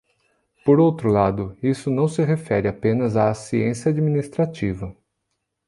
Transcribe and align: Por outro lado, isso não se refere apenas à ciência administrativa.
Por 0.65 0.79
outro 0.79 1.09
lado, 1.09 1.55
isso 1.61 1.91
não 1.91 2.07
se 2.07 2.23
refere 2.23 2.67
apenas 2.67 3.15
à 3.15 3.31
ciência 3.35 3.91
administrativa. 3.91 4.97